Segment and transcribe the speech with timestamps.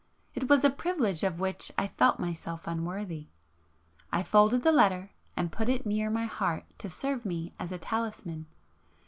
[0.33, 3.27] —...it was a privilege of which I felt myself unworthy!
[4.11, 7.77] I folded the letter and put it near my heart to serve me as a
[7.77, 8.47] talisman